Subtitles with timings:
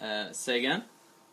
[0.00, 0.84] Uh, say again.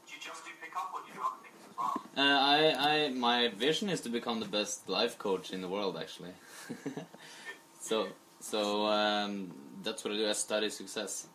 [0.08, 2.02] Do you just do pickup or do you do other things as well?
[2.18, 5.98] Uh, I, I, my vision is to become the best life coach in the world,
[5.98, 6.32] actually.
[7.80, 8.08] so,
[8.40, 9.54] so um,
[9.84, 10.28] that's what I do.
[10.28, 11.28] I study success,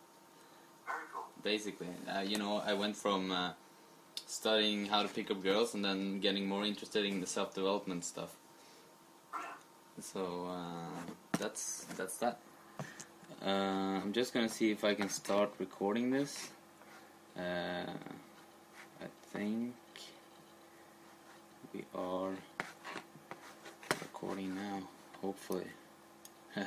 [0.85, 1.25] Very cool.
[1.43, 1.87] basically.
[2.07, 3.53] Uh, you know, I went from uh,
[4.27, 8.35] studying how to pick up girls and then getting more interested in the self-development stuff.
[9.31, 9.55] Brilliant.
[10.01, 12.39] So uh, that's that's that.
[13.45, 16.49] Uh, I'm just gonna see if I can start recording this.
[17.37, 17.91] Uh,
[19.01, 19.73] I think
[21.73, 22.31] we are
[24.01, 24.79] recording now.
[25.21, 25.65] Hopefully.
[26.57, 26.63] All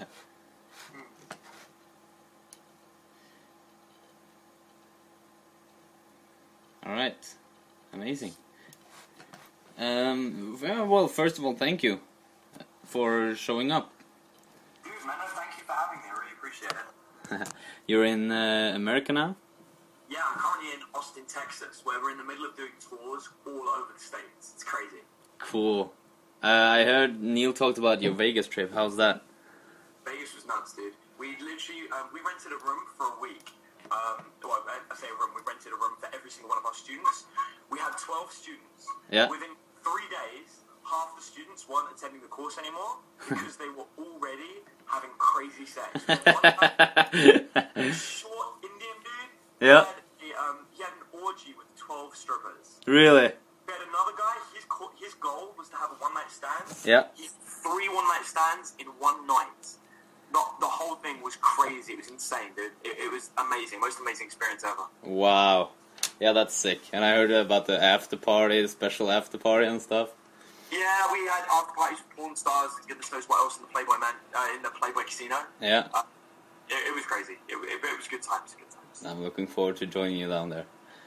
[6.92, 7.34] right,
[7.92, 8.32] amazing.
[9.78, 12.00] Um, well, first of all, thank you
[12.84, 13.92] for showing up.
[14.84, 16.04] Dude, man, no, thank you for having me.
[16.08, 16.76] I really appreciate it.
[17.86, 19.36] You're in uh, America now.
[20.08, 23.68] Yeah, I'm currently in Austin, Texas, where we're in the middle of doing tours all
[23.68, 24.52] over the states.
[24.54, 25.02] It's crazy.
[25.38, 25.92] Cool.
[26.42, 28.72] Uh, I heard Neil talked about your Vegas trip.
[28.72, 29.22] How's that?
[30.04, 30.94] Vegas was nuts, dude.
[31.18, 33.50] We literally um, we rented a room for a week.
[33.90, 35.34] Um, well, I, I say a room.
[35.34, 37.26] We rented a room for every single one of our students.
[37.70, 38.86] We had 12 students.
[39.10, 39.26] Yeah.
[39.26, 44.62] Within three days, half the students weren't attending the course anymore because they were already
[44.86, 46.04] having crazy sex.
[48.16, 49.32] Short Indian dude.
[49.60, 49.84] Yeah.
[49.84, 49.94] Had
[50.38, 52.80] um, he had an orgy with 12 strippers.
[52.86, 53.32] really?
[53.66, 54.34] We had another guy.
[54.54, 56.64] His co- his goal was to have a one night stand.
[56.84, 57.04] Yeah.
[57.14, 59.74] He had three one night stands in one night.
[60.32, 61.92] Not the whole thing was crazy.
[61.94, 62.72] It was insane, dude.
[62.84, 63.80] It, it was amazing.
[63.80, 64.82] Most amazing experience ever.
[65.02, 65.70] Wow.
[66.20, 66.80] Yeah, that's sick.
[66.92, 70.10] And I heard about the after party, the special after party and stuff.
[70.72, 72.72] Yeah, we had after parties with porn stars.
[72.88, 75.36] Goodness knows what else in the Playboy man uh, in the Playboy Casino.
[75.60, 75.86] Yeah.
[76.68, 77.34] It, it was crazy.
[77.48, 78.56] It, it, it was good times.
[78.58, 79.06] Good times.
[79.06, 80.64] I'm looking forward to joining you down there.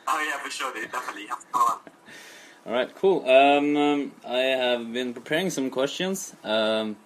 [0.07, 0.91] Oh yeah, for sure, dude.
[0.91, 1.27] Definitely.
[1.27, 1.79] Have to come on.
[2.65, 3.27] All right, cool.
[3.29, 6.97] Um, um, I have been preparing some questions, um,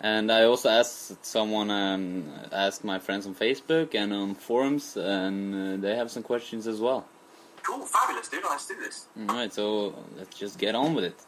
[0.00, 5.54] and I also asked someone, um, asked my friends on Facebook and on forums, and
[5.54, 7.06] uh, they have some questions as well.
[7.62, 8.42] Cool, fabulous, dude.
[8.44, 9.06] Let's do this.
[9.28, 11.20] All right, so let's just get on with it.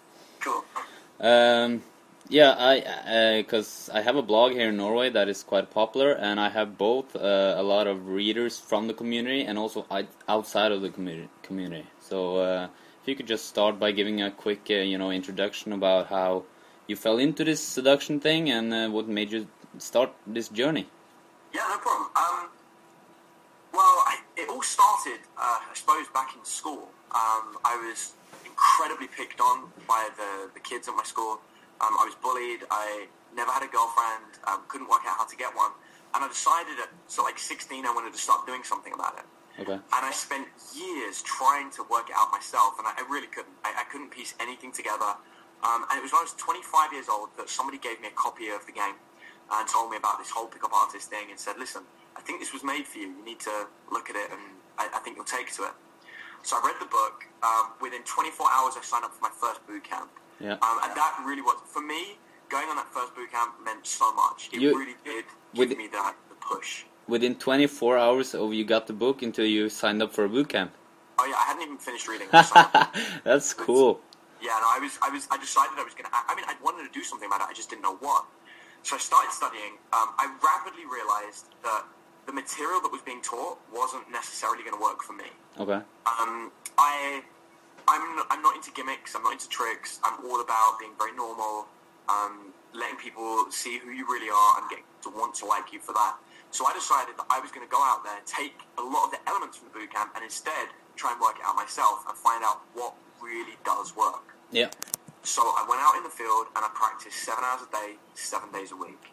[1.20, 1.82] Um,
[2.28, 6.38] yeah, I because I have a blog here in Norway that is quite popular, and
[6.38, 9.86] I have both uh, a lot of readers from the community and also
[10.28, 11.28] outside of the community.
[11.42, 11.86] Community.
[12.00, 12.68] So uh,
[13.02, 16.44] if you could just start by giving a quick, uh, you know, introduction about how
[16.86, 19.46] you fell into this seduction thing and uh, what made you
[19.78, 20.86] start this journey.
[21.54, 22.10] Yeah, no problem.
[22.16, 22.48] Um,
[23.72, 26.88] well, I, it all started, uh, I suppose, back in school.
[27.10, 28.12] Um, I was
[28.58, 31.38] incredibly picked on by the, the kids at my school.
[31.80, 32.66] Um, I was bullied.
[32.70, 34.42] I never had a girlfriend.
[34.50, 35.70] Um, couldn't work out how to get one.
[36.14, 39.26] And I decided at so like 16, I wanted to start doing something about it.
[39.62, 39.78] Okay.
[39.78, 43.54] And I spent years trying to work it out myself, and I, I really couldn't.
[43.64, 45.18] I, I couldn't piece anything together.
[45.66, 48.14] Um, and it was when I was 25 years old that somebody gave me a
[48.14, 48.94] copy of the game
[49.50, 51.82] and told me about this whole pickup artist thing and said, listen,
[52.14, 53.10] I think this was made for you.
[53.10, 54.40] You need to look at it, and
[54.78, 55.74] I, I think you'll take to it.
[56.42, 57.24] So I read the book.
[57.42, 60.10] Um, within 24 hours, I signed up for my first boot camp.
[60.40, 60.52] Yeah.
[60.54, 62.18] Um, and that really was, for me,
[62.48, 64.48] going on that first boot camp meant so much.
[64.52, 66.84] It You- really did with- give me that the push.
[67.06, 70.48] Within 24 hours of you got the book until you signed up for a boot
[70.50, 70.72] camp.
[71.18, 72.28] Oh yeah, I hadn't even finished reading.
[73.24, 74.00] That's cool.
[74.40, 76.10] Yeah, no, I was, I was, I decided I was gonna.
[76.12, 77.46] I mean, I wanted to do something about it.
[77.50, 78.24] I just didn't know what.
[78.84, 79.72] So I started studying.
[79.92, 81.84] Um, I rapidly realized that
[82.26, 85.24] the material that was being taught wasn't necessarily going to work for me.
[85.58, 85.80] Okay.
[86.06, 87.22] Um, I,
[87.88, 89.14] I'm, not, I'm not into gimmicks.
[89.14, 90.00] I'm not into tricks.
[90.04, 91.66] I'm all about being very normal,
[92.08, 95.80] um, letting people see who you really are, and getting to want to like you
[95.80, 96.16] for that.
[96.50, 99.10] So I decided that I was going to go out there, take a lot of
[99.10, 102.16] the elements from the boot camp, and instead try and work it out myself and
[102.16, 104.34] find out what really does work.
[104.50, 104.70] Yeah.
[105.22, 108.50] So I went out in the field and I practiced seven hours a day, seven
[108.50, 109.12] days a week.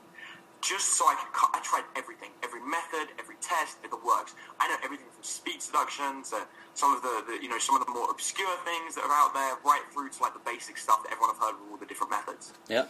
[0.65, 4.33] Just so I could cut, I tried everything, every method, every test that works.
[4.57, 6.41] I know everything from speed seduction to
[6.73, 9.37] some of the, the, you know, some of the more obscure things that are out
[9.37, 11.85] there, right through to like the basic stuff that everyone have heard of all the
[11.85, 12.57] different methods.
[12.65, 12.89] Yeah.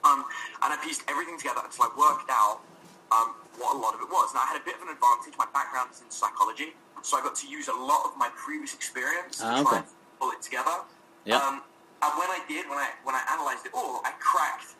[0.00, 0.24] Um,
[0.64, 2.64] and I pieced everything together until I worked out
[3.12, 4.32] um, what a lot of it was.
[4.32, 5.36] Now I had a bit of an advantage.
[5.36, 6.72] My background is in psychology,
[7.04, 9.76] so I got to use a lot of my previous experience Ah, to try okay.
[9.84, 10.88] and pull it together.
[11.28, 11.36] Yeah.
[11.36, 11.60] Um,
[12.00, 14.72] and when I did, when I when I analysed it all, I cracked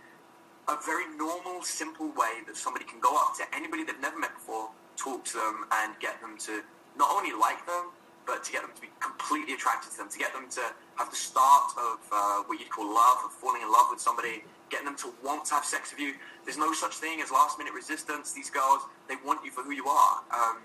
[0.70, 4.34] a very normal, simple way that somebody can go up to anybody they've never met
[4.34, 6.62] before, talk to them, and get them to
[6.96, 7.90] not only like them,
[8.26, 10.62] but to get them to be completely attracted to them, to get them to
[10.94, 14.44] have the start of uh, what you'd call love, of falling in love with somebody,
[14.70, 16.14] getting them to want to have sex with you.
[16.44, 18.32] There's no such thing as last minute resistance.
[18.32, 20.22] These girls, they want you for who you are.
[20.30, 20.58] Um,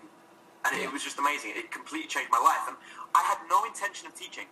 [0.66, 0.86] and Yeah.
[0.86, 1.52] it was just amazing.
[1.56, 2.78] It completely changed my life, and
[3.16, 4.46] I had no intention of teaching.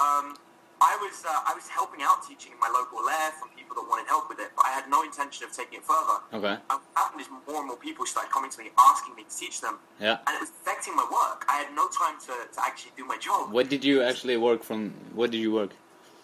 [0.00, 0.36] Um,
[0.80, 3.86] I was uh, I was helping out teaching in my local lair from people that
[3.88, 6.18] wanted help with it, but I had no intention of taking it further.
[6.32, 6.54] Okay.
[6.70, 9.34] And what happened is more and more people started coming to me asking me to
[9.36, 10.18] teach them, Yeah.
[10.26, 11.44] and it was affecting my work.
[11.48, 13.52] I had no time to, to actually do my job.
[13.52, 14.94] What did you actually work from?
[15.14, 15.72] What did you work?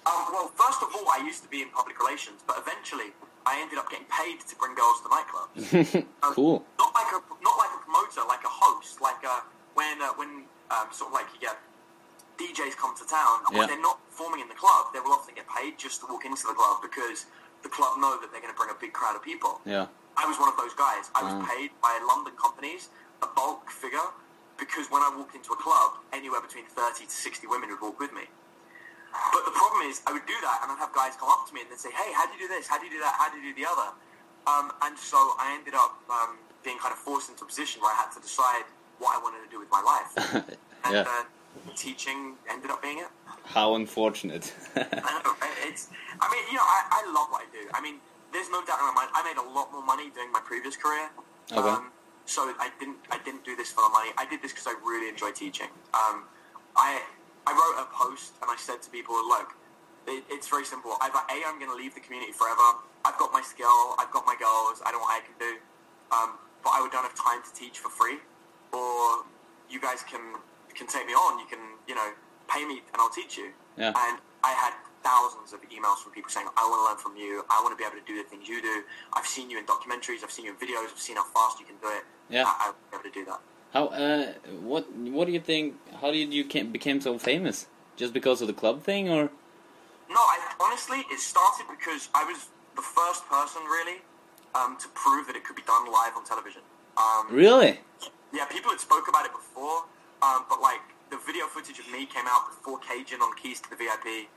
[0.06, 3.10] Um, well, first of all, I used to be in public relations, but eventually
[3.46, 6.04] I ended up getting paid to bring girls to nightclubs.
[6.24, 6.64] Um, cool.
[6.78, 9.42] Not like a not like a promoter, like a host, like a,
[9.74, 11.56] when uh, when um, sort of like you get
[12.38, 13.58] DJs come to town and Yeah.
[13.58, 16.24] when they're not performing in the club, they will often get paid just to walk
[16.24, 17.26] into the club because
[17.62, 19.60] the club know that they're going to bring a big crowd of people.
[19.64, 19.86] Yeah.
[20.16, 21.10] I was one of those guys.
[21.14, 21.46] I was Ah.
[21.46, 22.88] paid by London companies
[23.22, 24.08] a bulk figure
[24.56, 27.98] because when I walked into a club, anywhere between 30 to 60 women would walk
[27.98, 28.28] with me.
[29.32, 31.54] But the problem is, I would do that, and I'd have guys come up to
[31.54, 32.66] me and they'd say, "Hey, how do you do this?
[32.66, 33.14] How do you do that?
[33.14, 33.90] How do you do the other?"
[34.46, 37.92] Um, and so I ended up um, being kind of forced into a position where
[37.92, 38.64] I had to decide
[38.98, 40.10] what I wanted to do with my life,
[40.84, 41.02] and yeah.
[41.06, 41.24] uh,
[41.76, 43.08] teaching ended up being it.
[43.44, 44.52] How unfortunate.
[44.76, 45.34] I know,
[45.66, 45.88] it's.
[46.20, 47.68] I mean, you know, I, I love what I do.
[47.74, 47.96] I mean,
[48.32, 49.10] there's no doubt in my mind.
[49.14, 51.10] I made a lot more money doing my previous career.
[51.52, 51.60] Okay.
[51.60, 51.90] Um,
[52.26, 52.96] so I didn't.
[53.10, 54.10] I didn't do this for the money.
[54.16, 55.68] I did this because I really enjoy teaching.
[55.92, 56.24] Um,
[56.76, 57.02] I
[57.46, 59.54] I wrote a post and I said to people, look,
[60.06, 60.96] it, it's very simple.
[61.00, 62.80] Either a, I'm going to leave the community forever.
[63.04, 63.94] I've got my skill.
[63.98, 64.80] I've got my goals.
[64.84, 65.60] I know what I can do.
[66.12, 68.18] Um, but I would don't have time to teach for free.
[68.72, 69.24] Or
[69.68, 70.40] you guys can
[70.74, 71.38] can take me on.
[71.38, 72.10] You can you know
[72.48, 73.50] pay me and I'll teach you.
[73.76, 73.88] Yeah.
[73.88, 77.44] And I had thousands of emails from people saying, I want to learn from you.
[77.50, 78.82] I want to be able to do the things you do.
[79.12, 80.24] I've seen you in documentaries.
[80.24, 80.88] I've seen you in videos.
[80.92, 82.04] I've seen how fast you can do it.
[82.30, 82.44] Yeah.
[82.46, 83.40] I, I want to be able to do that.
[83.72, 83.86] How?
[83.88, 84.32] Uh,
[84.62, 84.90] what?
[84.92, 85.74] What do you think?
[86.00, 87.66] How did you came, became so famous?
[87.96, 89.30] Just because of the club thing, or?
[90.08, 94.02] No, I, honestly, it started because I was the first person, really,
[94.54, 96.62] um, to prove that it could be done live on television.
[96.96, 97.80] Um, Really?
[98.32, 99.84] Yeah, people had spoke about it before,
[100.24, 100.80] um, but like
[101.12, 104.28] the video footage of me came out before Cajun on Keys to the VIP.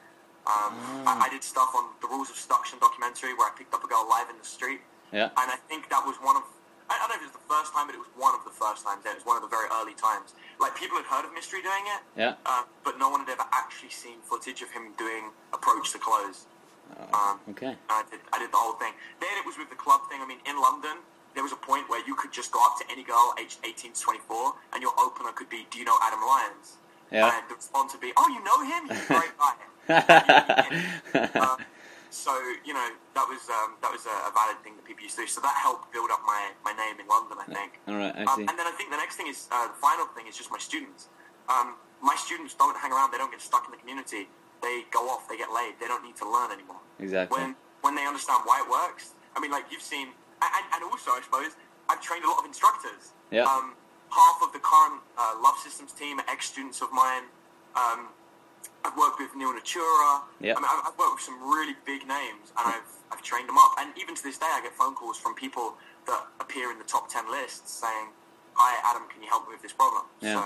[0.48, 0.72] Um,
[1.08, 1.20] Ah.
[1.20, 3.88] I, I did stuff on the Rules of Seduction documentary where I picked up a
[3.88, 4.80] girl live in the street,
[5.12, 5.28] Yeah.
[5.40, 6.44] and I think that was one of
[6.90, 8.44] I I don't know if it was the first time, but it was one of
[8.48, 9.04] the first times.
[9.04, 10.32] It was one of the very early times.
[10.64, 12.36] Like people had heard of Mystery doing it, Yeah.
[12.48, 16.48] uh, but no one had ever actually seen footage of him doing approach to close.
[17.12, 17.76] Um, Okay.
[17.92, 18.94] I did, I did the whole thing.
[19.20, 20.22] Then it was with the club thing.
[20.24, 21.04] I mean, in London,
[21.38, 23.94] there was a point where you could just go up to any girl aged 18
[23.94, 26.78] to 24, and your opener could be, "Do you know Adam Lyons?"
[27.14, 27.30] Yeah.
[27.30, 28.82] And the response would be, "Oh, you know him?
[28.90, 29.56] He's a great guy."
[31.38, 31.58] uh,
[32.10, 32.32] so
[32.66, 35.22] you know that was um, that was a, a valid thing that people used to
[35.22, 35.28] do.
[35.30, 37.72] So that helped build up my, my name in London, I think.
[37.88, 38.16] All right.
[38.18, 38.46] I Um, see.
[38.50, 40.58] and then I think the next thing is uh, the final thing is just my
[40.58, 41.08] students.
[41.54, 44.26] Um, my students don't hang around; they don't get stuck in the community.
[44.66, 45.78] They go off, they get laid.
[45.80, 46.82] They don't need to learn anymore.
[47.00, 47.38] Exactly.
[47.38, 47.56] When
[47.86, 49.14] when they understand why it works.
[49.36, 50.08] I mean, like you've seen,
[50.42, 51.56] and, and also I suppose
[51.90, 53.14] I've trained a lot of instructors.
[53.32, 53.44] Yeah.
[53.44, 53.74] Um,
[54.10, 57.24] half of the current uh, Love Systems team are ex-students of mine.
[57.76, 58.08] Um,
[58.86, 60.24] I've worked with Neil Natura.
[60.40, 60.56] Yeah.
[60.56, 63.58] I mean, I've, I've worked with some really big names, and I've I've trained them
[63.58, 63.76] up.
[63.80, 65.76] And even to this day, I get phone calls from people
[66.08, 68.08] that appear in the top ten lists saying,
[68.54, 70.36] "Hi, Adam, can you help me with this problem?" Yeah.
[70.36, 70.46] So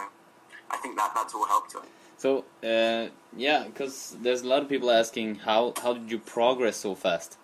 [0.71, 1.89] I think that that's all helped to it.
[2.17, 6.77] So, uh, yeah, because there's a lot of people asking how how did you progress
[6.77, 7.38] so fast,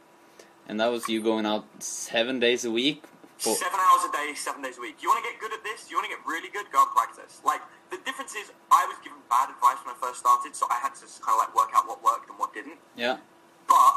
[0.68, 3.04] and that was you going out seven days a week.
[3.38, 4.98] For, Seven hours a day, seven days a week.
[5.02, 5.92] You want to get good at this?
[5.92, 6.66] You want to get really good?
[6.74, 7.40] Go and practice.
[7.46, 7.62] Like
[7.92, 10.96] the difference is, I was given bad advice when I first started, so I had
[10.98, 12.82] to kind of like work out what worked and what didn't.
[12.98, 13.18] yeah,
[13.70, 13.94] But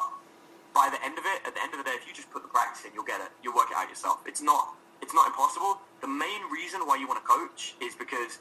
[0.76, 2.42] by the end of it, at the end of the day, if you just put
[2.44, 3.32] the practice in, you'll get it.
[3.42, 4.20] You'll work it out yourself.
[4.28, 5.80] It's not it's not impossible.
[6.04, 8.38] The main reason why you want to coach is because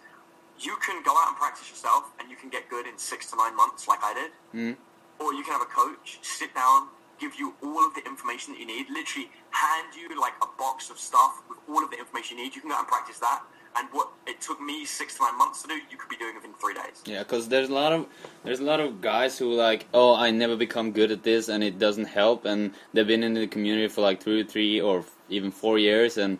[0.59, 3.37] you can go out and practice yourself, and you can get good in six to
[3.39, 4.31] nine months, like I did.
[4.51, 4.75] Mm.
[5.23, 8.59] Or you can have a coach sit down, give you all of the information that
[8.59, 12.37] you need, literally hand you like a box of stuff with all of the information
[12.37, 12.55] you need.
[12.55, 13.41] You can go and practice that.
[13.75, 16.35] And what it took me six to nine months to do, you could be doing
[16.35, 17.01] within three days.
[17.05, 18.07] yeah, because there's a lot of
[18.43, 21.63] there's a lot of guys who like, oh, I never become good at this, and
[21.63, 25.51] it doesn't help, and they've been in the community for like three, three or even
[25.51, 26.39] four years, and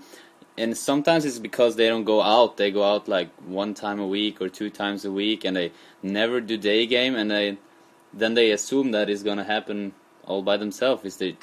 [0.57, 2.57] and sometimes it's because they don't go out.
[2.57, 5.71] They go out like one time a week or two times a week, and they
[6.01, 7.57] never do day game, and they
[8.11, 9.93] then they assume that it's gonna happen
[10.29, 11.03] all by themselves.
[11.03, 11.35] Is they,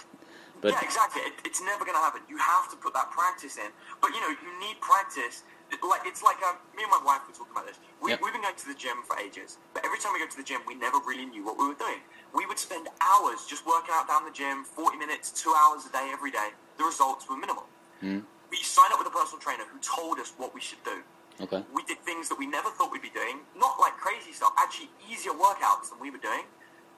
[0.62, 1.20] but yeah, exactly.
[1.28, 2.22] It, it's never going to happen.
[2.30, 3.70] You have to put that practice in.
[4.00, 5.42] But you know, you need practice.
[5.82, 7.76] Like it's like um, me and my wife were talking about this.
[8.00, 8.20] We, Yep.
[8.22, 10.46] We've been going to the gym for ages, but every time we go to the
[10.46, 11.98] gym, we never really knew what we were doing.
[12.32, 15.90] We would spend hours just working out down the gym, forty minutes, two hours a
[15.90, 16.54] day, every day.
[16.78, 17.66] The results were minimal.
[17.98, 18.22] Mm.
[18.50, 21.02] We signed up with a personal trainer who told us what we should do.
[21.42, 24.52] okay, We did things that we never thought we'd be doing, not like crazy stuff,
[24.56, 26.46] actually easier workouts than we were doing.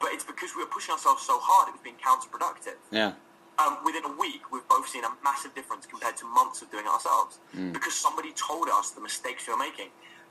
[0.00, 2.78] But it's because we were pushing ourselves so hard, it was being counterproductive.
[2.90, 3.12] yeah,
[3.58, 6.86] um, within a week, we've both seen a massive difference compared to months of doing
[6.86, 7.38] it ourselves
[7.72, 9.88] because somebody told us the mistakes we were making.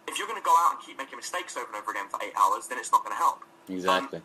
[0.08, 2.20] If you're going to go out and keep making mistakes over and over again for
[2.24, 3.44] eight hours, then it's not going to help.
[3.68, 4.22] Exactly.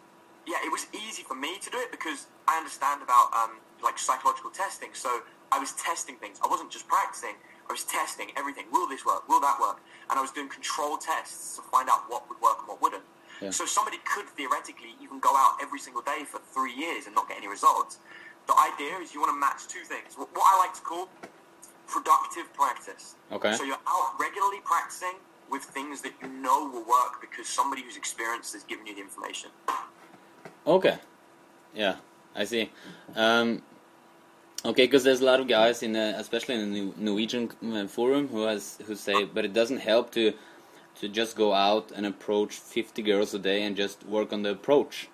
[0.47, 3.99] yeah, it was easy for me to do it because I understand about um, like
[3.99, 4.91] psychological testing.
[4.95, 6.39] So I was testing things.
[6.45, 7.35] I wasn't just practicing.
[7.69, 8.67] I was testing everything.
[8.71, 9.29] Will this work?
[9.29, 9.81] Will that work?
[10.11, 13.03] And I was doing control tests to find out what would work and what wouldn't.
[13.41, 13.51] Yeah.
[13.51, 17.29] So somebody could theoretically even go out every single day for three years and not
[17.29, 17.99] get any results.
[18.47, 20.17] The idea is you want to match two things.
[20.17, 21.09] What what I like to call
[21.87, 23.17] productive practice.
[23.31, 23.55] Okay.
[23.55, 25.17] So you're out regularly practicing
[25.51, 29.01] with things that you know will work because somebody who's experienced has given you the
[29.03, 29.51] information.
[30.67, 30.97] Okay.
[31.75, 31.97] Yeah,
[32.35, 32.71] I see.
[33.15, 33.62] Um,
[34.65, 38.29] okay, because there's a lot of guys in, the, especially in the Norwegian uh, forum,
[38.29, 40.33] who has who say, but it doesn't help to
[41.01, 44.51] to just go out and approach 50 girls a day and just work on the
[44.51, 45.09] approach,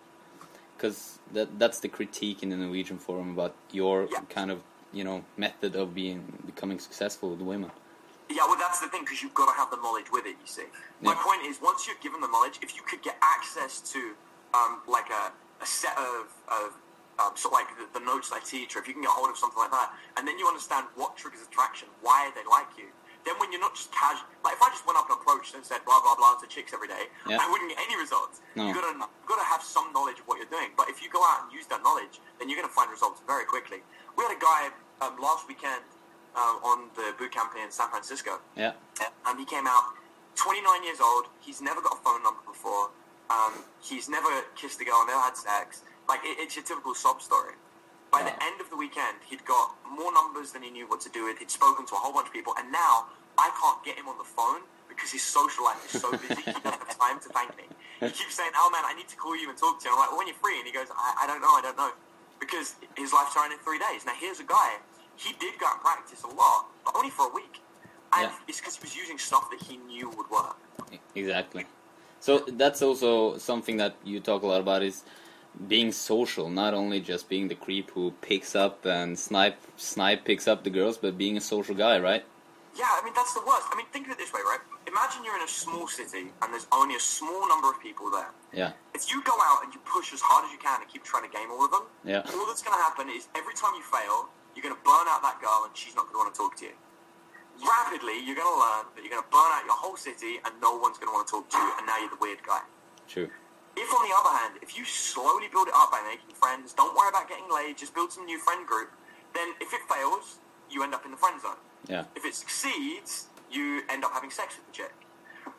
[0.77, 4.21] because that that's the critique in the Norwegian forum about your Yeah.
[4.29, 4.61] kind of
[4.93, 7.71] you know method of being becoming successful with women.
[8.31, 10.37] Yeah, well, that's the thing because you've got to have the knowledge with it.
[10.43, 10.65] You see,
[11.01, 14.13] my point is once you're given the knowledge, if you could get access to
[14.53, 15.33] um, like a,
[15.63, 16.69] a set of, of
[17.19, 19.31] um, sort of like the, the notes I teach, or if you can get hold
[19.31, 22.89] of something like that, and then you understand what triggers attraction, why they like you.
[23.29, 25.61] Then when you're not just casual, like if I just went up and approached and
[25.61, 27.37] said blah blah blah to chicks every day, Yeah.
[27.37, 28.41] I wouldn't get any results.
[28.57, 28.65] No.
[28.67, 30.73] You gotta you gotta have some knowledge of what you're doing.
[30.81, 33.45] But if you go out and use that knowledge, then you're gonna find results very
[33.45, 33.85] quickly.
[34.17, 34.73] We had a guy
[35.05, 35.85] um, last weekend
[36.33, 38.73] uh, on the boot camp in San Francisco Yeah.
[39.29, 39.93] and he came out
[40.37, 41.27] 29 years old.
[41.41, 42.89] He's never got a phone number before.
[43.29, 43.53] Um,
[43.85, 45.83] he's never kissed a girl, never had sex.
[46.09, 47.53] Like it, it's your typical sob story.
[48.11, 51.11] By the end of the weekend, he'd got more numbers than he knew what to
[51.11, 51.37] do with.
[51.41, 53.05] He'd spoken to a whole bunch of people, and now
[53.38, 56.42] I can't get him on the phone because his social life is so busy.
[56.42, 57.64] he doesn't have time to thank me.
[58.00, 59.99] He keeps saying, "Oh man, I need to call you and talk to you." I'm
[59.99, 61.92] like, well, "When you're free," and he goes, I, "I don't know, I don't know,"
[62.40, 64.04] because his life's turned in three days.
[64.04, 64.78] Now here's a guy.
[65.16, 67.61] He did go and practice a lot, but only for a week.
[68.12, 68.38] And Yeah.
[68.49, 70.57] it's because he was using stuff that he knew would work.
[71.14, 71.66] Exactly.
[72.21, 75.02] So that's also something that you talk a lot about is
[75.66, 80.47] being social, not only just being the creep who picks up and snipe snipe picks
[80.47, 82.25] up the girls, but being a social guy, right?
[82.79, 83.67] Yeah, I mean, that's the worst.
[83.69, 84.63] I mean, think of it this way, right?
[84.87, 88.31] Imagine you're in a small city and there's only a small number of people there.
[88.55, 88.71] Yeah.
[88.95, 91.27] If you go out and you push as hard as you can and keep trying
[91.27, 92.23] to game all of them, Yeah.
[92.23, 95.27] all that's going to happen is every time you fail, you're going to burn out
[95.27, 96.77] that girl and she's not going to want to talk to you.
[97.59, 100.55] Rapidly, you're going to learn that you're going to burn out your whole city and
[100.63, 102.63] no one's going to want to talk to you, and now you're the weird guy.
[103.11, 103.27] True.
[103.75, 106.95] If, on the other hand, if you slowly build it up by making friends, don't
[106.95, 108.95] worry about getting laid, just build some new friend group,
[109.35, 110.39] then if it fails,
[110.71, 111.59] you end up in the friend zone.
[111.88, 112.04] Yeah.
[112.14, 114.92] If it succeeds, you end up having sex with the chick.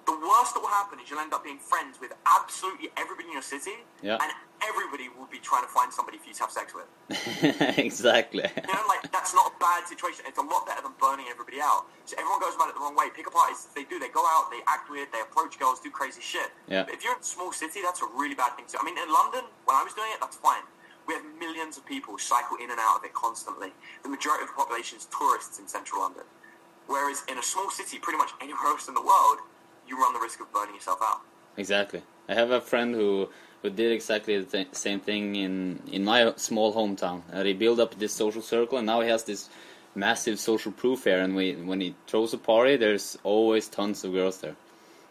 [0.05, 3.33] The worst that will happen is you'll end up being friends with absolutely everybody in
[3.33, 4.17] your city, Yeah.
[4.21, 4.31] and
[4.61, 6.85] everybody will be trying to find somebody for you to have sex with.
[7.77, 8.45] exactly.
[8.45, 10.25] You know, like that's not a bad situation.
[10.27, 11.85] It's a lot better than burning everybody out.
[12.05, 13.09] So everyone goes about it the wrong way.
[13.13, 13.97] Pickup artists, they do.
[13.99, 16.49] They go out, they act weird, they approach girls, do crazy shit.
[16.67, 16.83] Yeah.
[16.85, 18.77] But if you're in a small city, that's a really bad thing to.
[18.79, 20.65] I mean, in London, when I was doing it, that's fine.
[21.09, 23.69] We have millions of people cycle in and out of it constantly.
[24.03, 26.21] The majority of the population is tourists in central London.
[26.85, 29.39] Whereas in a small city, pretty much anywhere else in the world,
[29.87, 31.21] you run the risk of burning yourself out.
[31.57, 32.03] Exactly.
[32.27, 33.29] I have a friend who
[33.63, 37.23] who did exactly the th- same thing in in my small hometown.
[37.33, 39.49] Uh, he built up this social circle, and now he has this
[39.95, 41.21] massive social proof here.
[41.21, 44.55] And we, when he throws a party, there's always tons of girls there.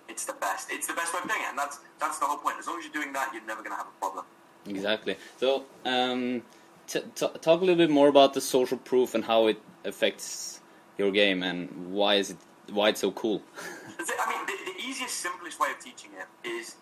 [0.09, 0.71] It's the best.
[0.71, 2.57] It's the best way of doing it, and that's that's the whole point.
[2.61, 4.25] As long as you're doing that, you're never going to have a problem.
[4.71, 5.17] Exactly.
[5.39, 6.43] So, um,
[6.87, 10.61] t- t- talk a little bit more about the social proof and how it affects
[10.97, 12.37] your game, and why is it
[12.73, 13.43] why it's so cool.
[13.99, 16.77] I mean, the, the easiest, simplest way of teaching it is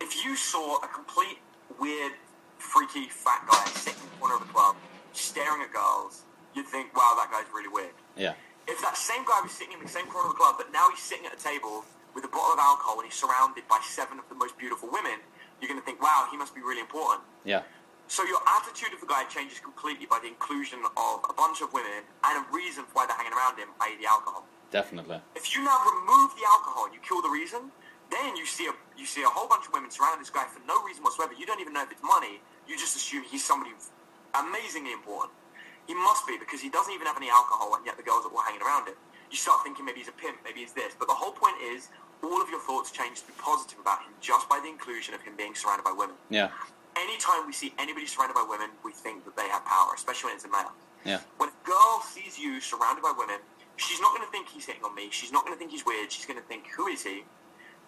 [0.00, 1.38] if you saw a complete,
[1.80, 2.12] weird,
[2.58, 4.76] freaky, fat guy sitting in the corner of the club,
[5.12, 6.22] staring at girls,
[6.54, 7.94] you'd think, wow, that guy's really weird.
[8.16, 8.34] yeah.
[8.66, 10.88] If that same guy was sitting in the same corner of the club, but now
[10.88, 14.18] he's sitting at a table with a bottle of alcohol and he's surrounded by seven
[14.18, 15.20] of the most beautiful women,
[15.60, 17.22] you're going to think, wow, he must be really important.
[17.44, 17.62] Yeah.
[18.06, 21.72] So your attitude of the guy changes completely by the inclusion of a bunch of
[21.72, 23.96] women and a reason for why they're hanging around him, i.e.
[23.96, 24.44] the alcohol.
[24.70, 25.20] Definitely.
[25.34, 27.72] If you now remove the alcohol and you kill the reason,
[28.10, 30.60] then you see a you see a whole bunch of women surrounding this guy for
[30.66, 31.32] no reason whatsoever.
[31.32, 32.40] You don't even know if it's money.
[32.68, 33.72] You just assume he's somebody
[34.34, 35.32] amazingly important.
[35.86, 38.32] He must be because he doesn't even have any alcohol, and yet the girls are
[38.32, 38.94] all hanging around him.
[39.30, 40.94] You start thinking maybe he's a pimp, maybe he's this.
[40.98, 41.88] But the whole point is,
[42.22, 45.22] all of your thoughts change to be positive about him just by the inclusion of
[45.22, 46.16] him being surrounded by women.
[46.30, 46.50] Yeah.
[46.96, 50.36] Anytime we see anybody surrounded by women, we think that they have power, especially when
[50.36, 50.72] it's a male.
[51.04, 51.20] Yeah.
[51.38, 53.38] When a girl sees you surrounded by women,
[53.76, 55.08] she's not going to think he's hitting on me.
[55.10, 56.10] She's not going to think he's weird.
[56.10, 57.24] She's going to think, who is he?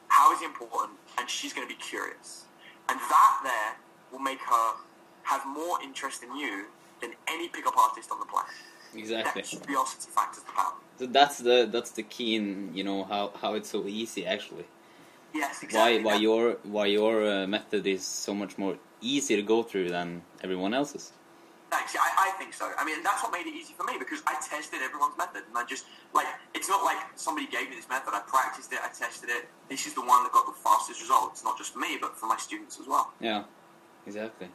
[0.08, 0.98] How is he important?
[1.18, 2.46] And she's going to be curious.
[2.88, 3.76] And that there
[4.12, 4.74] will make her
[5.22, 6.66] have more interest in you
[7.00, 8.50] than any pickup artist on the planet.
[8.96, 9.42] Exactly.
[9.42, 10.72] That curiosity factor's the power.
[10.98, 14.64] So that's the that's the key in you know how how it's so easy actually.
[15.34, 16.04] Yes, Why exactly.
[16.04, 19.90] why That- your why your uh, method is so much more easy to go through
[19.90, 21.12] than everyone else's.
[21.68, 21.96] Thanks.
[21.96, 22.70] I, I think so.
[22.78, 25.58] I mean, that's what made it easy for me because I tested everyone's method, and
[25.58, 25.84] I just
[26.14, 28.14] like it's not like somebody gave me this method.
[28.14, 28.78] I practiced it.
[28.82, 29.48] I tested it.
[29.68, 32.26] This is the one that got the fastest results, not just for me, but for
[32.26, 33.12] my students as well.
[33.20, 33.44] Yeah,
[34.06, 34.48] exactly.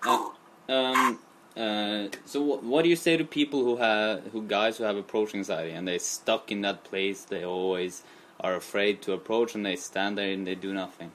[0.00, 0.34] Cool.
[0.68, 1.18] Um,
[1.58, 4.96] uh, so what, what do you say to people who have who guys who have
[4.96, 7.24] approach anxiety and they're stuck in that place?
[7.24, 8.02] They always
[8.40, 11.10] are afraid to approach and they stand there and they do nothing.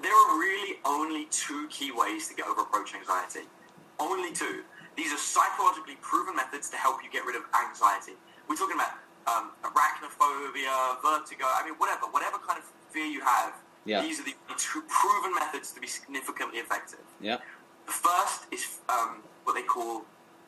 [0.00, 3.48] There are really only two key ways to get over approach anxiety.
[3.98, 4.62] Only two.
[4.96, 8.12] These are psychologically proven methods to help you get rid of anxiety.
[8.48, 8.94] We're talking about
[9.26, 13.54] um, arachnophobia, vertigo, I mean, whatever, whatever kind of fear you have.
[13.84, 14.02] Yeah.
[14.02, 17.00] These are the two proven methods to be significantly effective.
[17.20, 17.38] Yeah,
[17.86, 20.02] The first is um, what they call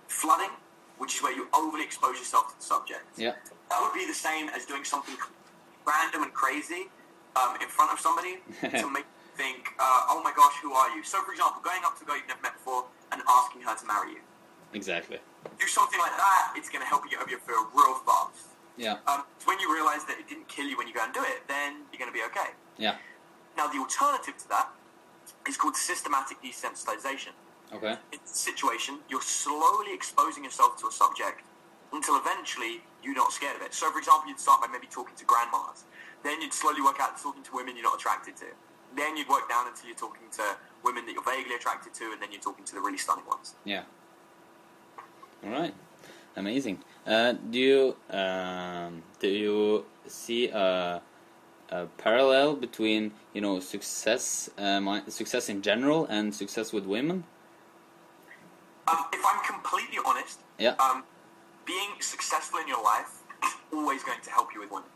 [0.09, 0.51] flooding,
[0.99, 3.05] which is where you overly expose yourself to the subject.
[3.17, 3.33] yeah,
[3.71, 5.17] That would be the same as doing something
[5.87, 6.89] random and crazy
[7.37, 10.91] um, in front of somebody to make you think, uh, oh my gosh, who are
[10.97, 11.03] you?
[11.03, 13.75] So, for example, going up to a girl you've never met before and asking her
[13.75, 14.23] to marry you.
[14.75, 15.19] exactly.
[15.59, 18.55] Do something like that, it's going to help you get over your fear real fast.
[18.77, 21.21] Yeah, Um, when you realize that it didn't kill you when you go and do
[21.21, 22.51] it, then you're going to be okay.
[22.79, 22.97] yeah.
[23.57, 24.69] Now, the alternative to that
[25.47, 27.37] is called systematic desensitization.
[27.75, 27.97] Okay.
[28.25, 31.43] situation, you're slowly exposing yourself to a subject
[31.93, 33.75] until eventually you're not scared of it.
[33.75, 35.85] So, for example, you'd start by maybe talking to grandmas.
[36.23, 38.47] Then you'd slowly work out talking to women you're not attracted to.
[38.97, 40.43] Then you'd work down until you're talking to
[40.85, 43.55] women that you're vaguely attracted to, and then you're talking to the really stunning ones.
[43.65, 43.83] Yeah.
[45.45, 45.75] All right.
[46.37, 46.79] Amazing.
[47.07, 51.03] Uh, do you um, do you see a,
[51.71, 57.25] a parallel between you know success um, success in general and success with women?
[58.93, 60.75] Um, if I'm completely honest, Yeah.
[60.79, 61.05] um,
[61.65, 64.91] being successful in your life is always going to help you with women.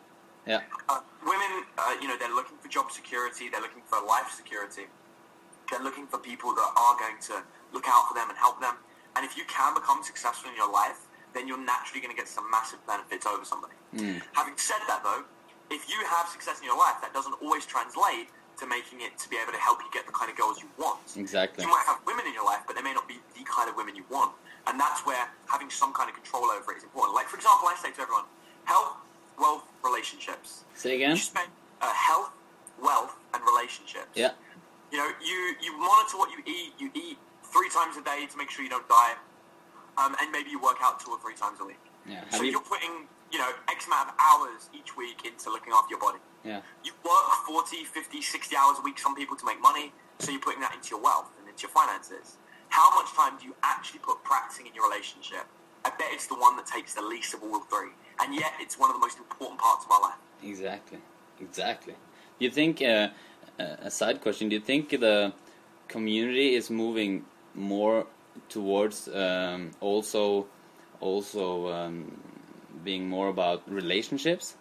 [0.45, 0.62] Yeah.
[0.88, 4.87] Uh, women, uh, you know, they're looking for job security, they're looking for life security,
[5.71, 8.76] they're looking for people that are going to look out for them and help them.
[9.17, 11.00] And if you can become successful in your life,
[11.35, 13.75] then you're naturally going to get some massive benefits over somebody.
[13.95, 14.23] Mm.
[14.32, 15.25] Having said that, though,
[15.71, 19.28] if you have success in your life, that doesn't always translate to making it to
[19.28, 21.00] be able to help you get the kind of girls you want.
[21.16, 21.64] Exactly.
[21.64, 23.76] You might have women in your life, but they may not be the kind of
[23.76, 24.32] women you want.
[24.66, 27.14] And that's where having some kind of control over it is important.
[27.14, 28.25] Like, for example, I say to everyone,
[28.64, 28.97] health,
[29.38, 30.64] wealth, relationships.
[30.75, 31.16] Say You again.
[31.16, 31.49] spend
[31.82, 32.30] uh, health,
[32.82, 34.10] wealth, and relationships.
[34.14, 34.32] Yeah.
[34.90, 36.73] You know, you, you monitor what you eat.
[36.78, 39.14] You eat three times a day to make sure you don't die.
[39.99, 41.80] Um, and maybe you work out two or three times a week.
[42.08, 42.23] Yeah.
[42.30, 42.52] So you?
[42.52, 46.19] you're putting, you know, X amount of hours each week into looking after your body.
[46.47, 46.61] Yeah.
[46.85, 50.41] You work 40, 50, 60 hours a week, some people, to make money, so you're
[50.41, 52.37] putting that into your wealth and into your finances.
[52.69, 55.45] How much time do you actually put practicing in your relationship?
[55.85, 57.91] I bet it's the one that takes the least of all three.
[58.21, 60.19] And yet, it's one of the most important parts of my life.
[60.43, 60.99] Exactly.
[61.41, 61.95] Exactly.
[62.39, 62.80] Do you think?
[62.80, 63.09] Uh,
[63.59, 64.49] uh, a side question.
[64.49, 65.32] Do you think the
[65.89, 68.06] community is moving more
[68.49, 70.47] towards um, also
[71.00, 72.21] also um,
[72.85, 74.56] being more about relationships?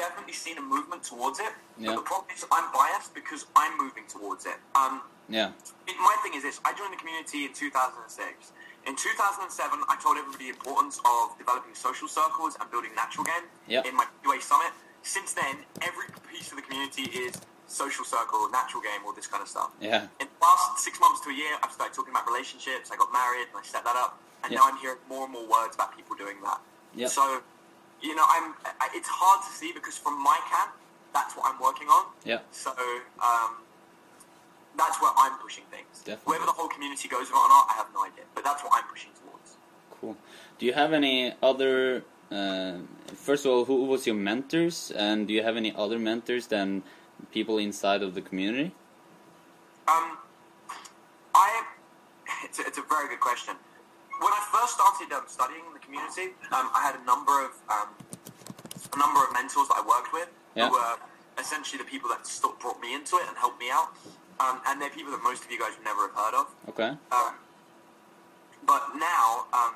[0.00, 1.88] Definitely seen a movement towards it, Yeah.
[1.92, 4.56] but the problem is I'm biased because I'm moving towards it.
[4.74, 5.52] Um, Yeah.
[5.86, 8.52] it, my thing is this: I joined the community in 2006.
[8.88, 13.44] In 2007, I told everybody the importance of developing social circles and building natural game
[13.68, 13.82] Yeah.
[13.88, 14.72] in my UA summit.
[15.02, 17.34] Since then, every piece of the community is
[17.66, 19.70] social circle, natural game, all this kind of stuff.
[19.80, 20.08] Yeah.
[20.18, 22.90] In the last six months to a year, I've started talking about relationships.
[22.90, 24.58] I got married and I set that up, and Yeah.
[24.60, 26.60] now I'm hearing more and more words about people doing that.
[26.94, 27.08] Yeah.
[27.08, 27.42] So,
[28.02, 28.54] you know, I'm.
[28.94, 30.72] It's hard to see because from my camp,
[31.12, 32.06] that's what I'm working on.
[32.24, 32.38] Yeah.
[32.50, 33.56] So, um,
[34.76, 36.00] that's where I'm pushing things.
[36.04, 36.32] Definitely.
[36.32, 38.24] Whether the whole community goes with it or not, I have no idea.
[38.34, 39.56] But that's what I'm pushing towards.
[40.00, 40.16] Cool.
[40.58, 42.04] Do you have any other?
[42.30, 46.46] Uh, first of all, who was your mentors, and do you have any other mentors
[46.46, 46.82] than
[47.32, 48.72] people inside of the community?
[49.88, 50.18] Um,
[51.34, 51.64] I.
[52.42, 53.54] It's a, it's a very good question.
[54.20, 57.52] When I first started um, studying in the community, um, I had a number of
[57.72, 57.88] um,
[58.92, 60.68] a number of mentors that I worked with Yeah.
[60.68, 60.94] who were
[61.38, 63.96] essentially the people that st- brought me into it and helped me out.
[64.40, 66.46] Um, and they're people that most of you guys would never have heard of.
[66.68, 66.90] Okay.
[67.12, 67.34] Um,
[68.66, 69.74] but now, um,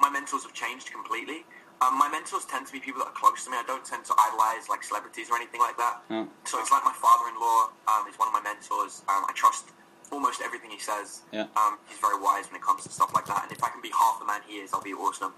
[0.00, 1.44] my mentors have changed completely.
[1.80, 3.56] Um, my mentors tend to be people that are close to me.
[3.56, 6.02] I don't tend to idolize like celebrities or anything like that.
[6.10, 6.26] Oh.
[6.44, 9.02] So it's like my father-in-law um, is one of my mentors.
[9.08, 9.70] Um, I trust
[10.10, 11.22] almost everything he says.
[11.32, 11.46] Yeah.
[11.56, 13.44] Um, he's very wise when it comes to stuff like that.
[13.44, 15.32] And if I can be half the man he is, I'll be awesome.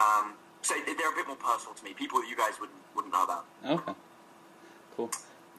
[0.00, 1.92] Um, so they're a bit more personal to me.
[1.94, 3.44] People you guys wouldn't wouldn't know about.
[3.64, 3.92] Okay.
[4.96, 5.10] Cool.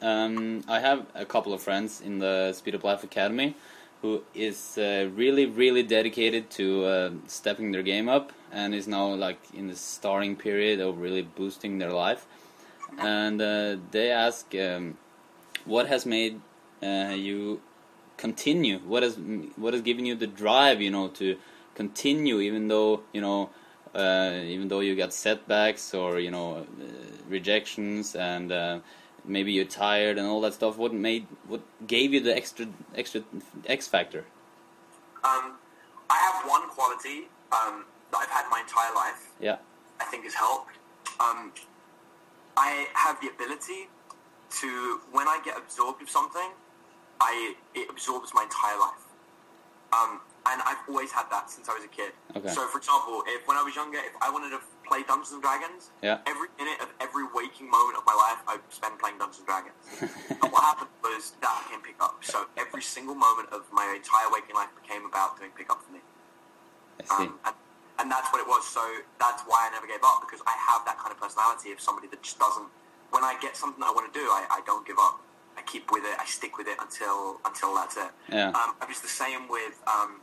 [0.01, 3.55] Um, I have a couple of friends in the Speed Up Life Academy,
[4.01, 9.13] who is uh, really, really dedicated to uh, stepping their game up and is now
[9.13, 12.25] like in the starting period of really boosting their life.
[12.97, 14.97] And uh, they ask, um,
[15.65, 16.41] what has made
[16.83, 17.61] uh, you
[18.21, 18.77] continue?
[18.79, 19.17] What has
[19.63, 21.37] what has given you the drive, you know, to
[21.75, 23.49] continue even though you know.
[23.93, 26.63] Uh, even though you got setbacks or you know uh,
[27.27, 28.79] rejections and uh,
[29.25, 30.77] maybe you're tired and all that stuff.
[30.77, 33.21] What made what gave you the extra extra
[33.65, 34.23] X factor?
[35.23, 35.45] Um,
[36.09, 39.29] I have one quality um, that I've had my entire life.
[39.39, 39.57] Yeah.
[39.99, 40.75] I think has helped.
[41.19, 41.51] Um,
[42.57, 43.89] I have the ability
[44.61, 46.49] to when I get absorbed with something,
[47.21, 49.05] I it absorbs my entire life.
[49.93, 52.17] Um, and I've always had that since I was a kid.
[52.33, 52.49] Okay.
[52.49, 55.41] So, for example, if when I was younger, if I wanted to play Dungeons and
[55.43, 56.17] Dragons, Yeah.
[56.25, 59.77] every minute of every waking moment of my life, I'd spend playing Dungeons and Dragons.
[60.41, 62.17] and what happened was that became pickup.
[62.25, 66.01] So every single moment of my entire waking life became about doing pickup for me.
[66.01, 67.29] I see.
[67.29, 67.55] Um, and,
[68.01, 68.65] and that's what it was.
[68.65, 68.81] So
[69.21, 72.07] that's why I never gave up because I have that kind of personality of somebody
[72.09, 72.65] that just doesn't.
[73.13, 75.21] When I get something that I want to do, I, I don't give up.
[75.57, 76.15] I keep with it.
[76.19, 78.11] I stick with it until until that's it.
[78.29, 78.49] Yeah.
[78.49, 80.19] Um, was the same with um,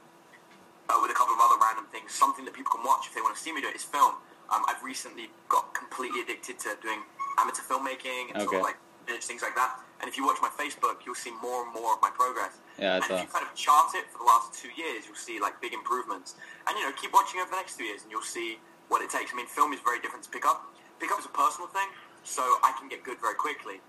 [0.92, 2.12] uh, with a couple of other random things.
[2.12, 4.20] Something that people can watch if they want to see me do it is film.
[4.52, 7.00] Um, I've recently got completely addicted to doing
[7.40, 8.76] amateur filmmaking and sort of like
[9.24, 9.80] things like that.
[10.00, 12.60] And if you watch my Facebook, you'll see more and more of my progress.
[12.78, 15.40] Yeah, and if you kind of chart it for the last two years, you'll see
[15.40, 16.36] like big improvements.
[16.68, 18.60] And you know, keep watching over the next two years, and you'll see
[18.92, 19.32] what it takes.
[19.32, 20.68] I mean, film is very different to pick up.
[21.00, 21.88] Pick up is a personal thing,
[22.22, 23.80] so I can get good very quickly.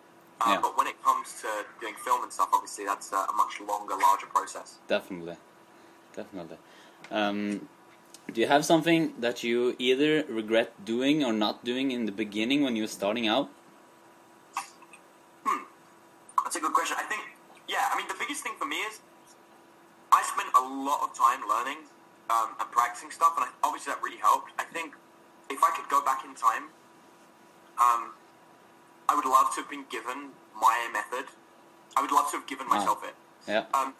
[0.41, 0.62] Uh, Yeah.
[0.62, 1.47] But when it comes to
[1.82, 4.78] doing film and stuff, obviously that's a much longer, larger process.
[4.88, 5.38] Definitely,
[6.15, 6.58] definitely.
[7.12, 7.67] Um,
[8.32, 12.63] do you have something that you either regret doing or not doing in the beginning
[12.63, 13.49] when you were starting out?
[16.43, 16.97] That's a good question.
[16.97, 17.21] I think,
[17.67, 19.02] yeah, I mean, the biggest thing for me is
[20.12, 21.78] I spent a lot of time learning
[22.30, 24.52] um, and practicing stuff, and I, obviously that really helped.
[24.58, 24.95] I think
[25.49, 26.73] if I could go back in time,
[27.78, 28.13] um,
[29.10, 31.26] I would love to have been given my method.
[31.98, 32.78] I would love to have given Wow.
[32.78, 33.15] myself it.
[33.48, 33.65] Yeah.
[33.74, 33.95] Um,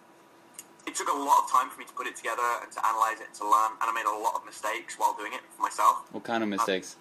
[0.86, 3.19] it took a lot of time for me to put it together and to analyze
[3.19, 5.62] it and to learn, and I made a lot of mistakes while doing it for
[5.63, 6.06] myself.
[6.12, 6.95] What kind of mistakes?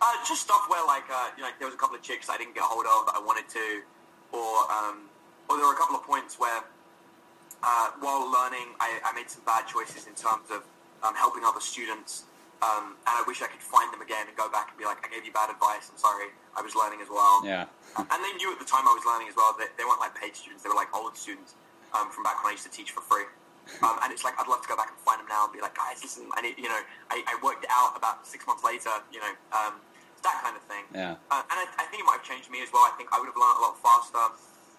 [0.00, 2.36] Uh, just stuff where like uh, you know there was a couple of chicks I
[2.38, 3.82] didn't get a hold of that I wanted to,
[4.32, 5.08] or um,
[5.48, 6.62] or there were a couple of points where
[7.64, 10.62] uh, while learning I, I made some bad choices in terms of
[11.02, 12.24] um, helping other students,
[12.60, 14.98] um, and I wish I could find them again and go back and be like
[15.04, 15.90] I gave you bad advice.
[15.90, 16.34] I'm sorry.
[16.56, 17.42] I was learning as well.
[17.46, 17.70] Yeah.
[17.96, 20.14] and they knew at the time I was learning as well that they weren't like
[20.18, 21.54] paid students; they were like old students
[21.94, 23.26] um, from back when I used to teach for free.
[23.84, 25.60] Um, and it's like I'd love to go back and find them now and be
[25.60, 26.80] like, guys, listen, I need, you know,
[27.12, 29.76] I, I worked it out about six months later, you know, um,
[30.24, 30.88] that kind of thing.
[30.90, 31.20] Yeah.
[31.28, 32.88] Uh, and I, I think it might have changed me as well.
[32.88, 34.24] I think I would have learned a lot faster.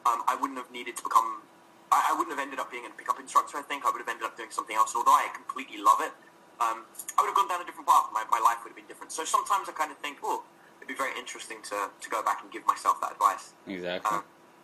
[0.10, 1.46] Um, I wouldn't have needed to become.
[1.94, 3.62] I, I wouldn't have ended up being a pickup instructor.
[3.62, 4.98] I think I would have ended up doing something else.
[4.98, 6.12] And although I completely love it,
[6.60, 6.86] um,
[7.18, 8.08] I would have gone down a different path.
[8.14, 9.12] My, my life would have been different.
[9.12, 10.44] So sometimes I kind of think, oh,
[10.78, 13.54] it'd be very interesting to, to go back and give myself that advice.
[13.68, 14.18] Exactly.
[14.18, 14.24] Um,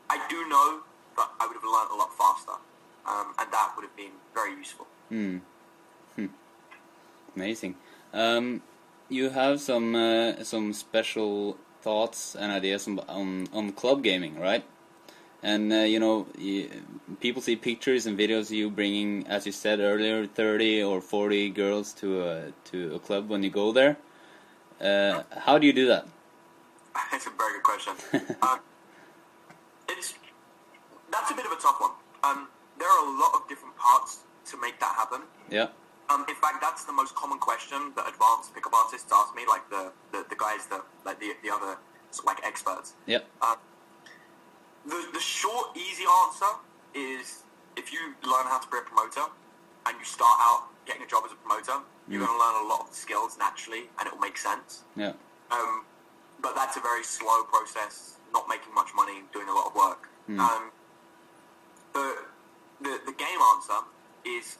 [0.09, 0.81] I do know
[1.17, 2.57] that I would have learned a lot faster,
[3.07, 4.87] um, and that would have been very useful.
[5.09, 5.37] Hmm.
[6.15, 6.27] Hmm.
[7.35, 7.75] Amazing.
[8.13, 8.61] Um,
[9.09, 14.63] you have some uh, some special thoughts and ideas on on, on club gaming, right?
[15.43, 16.27] And uh, you know,
[17.19, 21.49] people see pictures and videos of you bringing, as you said earlier, thirty or forty
[21.49, 23.97] girls to a to a club when you go there.
[24.81, 26.07] Uh, how do you do that?
[27.11, 27.93] That's a very good question.
[28.41, 28.59] um,
[29.89, 30.15] it's
[31.11, 31.91] that's a bit of a tough one.
[32.23, 32.47] Um,
[32.79, 35.21] there are a lot of different parts to make that happen.
[35.49, 35.67] Yeah.
[36.09, 39.67] Um, in fact, that's the most common question that advanced pickup artists ask me, like
[39.69, 41.77] the, the, the guys that like the the other
[42.25, 42.93] like experts.
[43.07, 43.27] Yep.
[43.41, 43.57] Um,
[44.87, 46.51] the the short, easy answer
[46.93, 47.43] is
[47.75, 49.25] if you learn how to be a promoter
[49.85, 52.25] and you start out getting a job as a promoter, you're Mm.
[52.27, 54.83] going to learn a lot of the skills naturally, and it will make sense.
[54.95, 55.13] Yeah.
[55.51, 55.85] Um,
[56.41, 60.09] but that's a very slow process, not making much money, doing a lot of work.
[60.27, 60.39] Hmm.
[60.39, 60.63] Um,
[61.93, 62.15] the,
[62.81, 63.79] the the game answer
[64.25, 64.57] is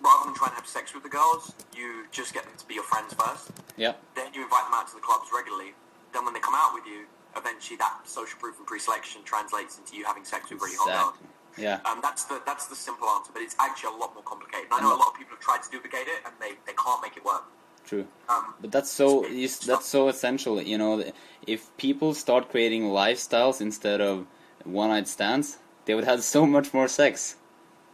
[0.00, 2.74] rather than trying to have sex with the girls, you just get them to be
[2.74, 3.50] your friends first.
[3.76, 4.00] Yep.
[4.16, 5.72] Then you invite them out to the clubs regularly.
[6.12, 9.96] Then when they come out with you, eventually that social proof and pre-selection translates into
[9.96, 11.28] you having sex with really hot girls.
[11.56, 11.78] Yeah.
[11.84, 14.66] Um, that's the that's the simple answer, but it's actually a lot more complicated.
[14.72, 16.72] And I know a lot of people have tried to duplicate it, and they, they
[16.74, 17.44] can't make it work.
[17.86, 18.06] True.
[18.28, 20.60] Um, But that's so It's- it's that's so essential.
[20.60, 21.04] You know,
[21.46, 24.26] if people start creating lifestyles instead of
[24.64, 27.36] one night stands, they would have so much more sex.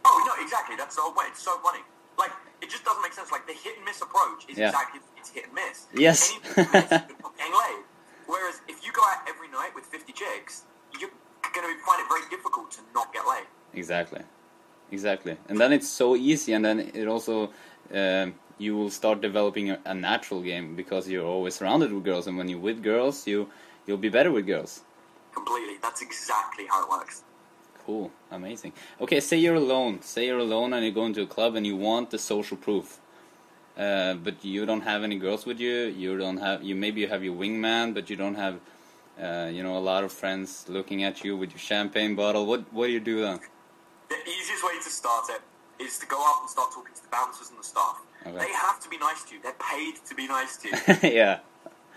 [0.05, 0.75] Oh no, exactly.
[0.75, 1.27] That's the whole point.
[1.33, 1.81] It's so funny.
[2.17, 2.31] Like
[2.63, 3.31] it just doesn't make sense.
[3.31, 4.69] Like the hit and miss approach is Yeah.
[4.69, 5.85] exactly it's hit and miss.
[5.93, 6.31] Yes.
[6.31, 6.91] Anything you miss,
[7.37, 7.83] you're laid.
[8.31, 10.63] Whereas if you go out every night with fifty chicks,
[10.97, 11.13] you're
[11.55, 13.47] going to find it very difficult to not get laid.
[13.73, 14.21] Exactly.
[14.89, 15.35] exactly.
[15.49, 17.51] And then it's so easy, and then it also
[17.93, 22.25] um, you will start developing a, a natural game because you're always surrounded with girls,
[22.27, 23.49] and when you're with girls, you
[23.85, 24.81] you'll be better with girls.
[25.33, 25.75] Completely.
[25.81, 27.23] That's exactly how it works.
[27.85, 28.73] Cool, amazing.
[29.01, 30.01] Okay, say you're alone.
[30.01, 32.99] Say you're alone and you go into a club and you want the social proof,
[33.77, 35.85] uh, but you don't have any girls with you.
[35.85, 38.59] You don't have you maybe you have your wingman, but you don't have
[39.21, 42.45] uh, you know a lot of friends looking at you with your champagne bottle.
[42.45, 43.39] What what do you do then?
[44.09, 45.41] The easiest way to start it
[45.83, 48.01] is to go up and start talking to the bouncers and the staff.
[48.25, 48.37] Okay.
[48.37, 49.41] They have to be nice to you.
[49.41, 50.77] They're paid to be nice to you.
[51.15, 51.39] yeah,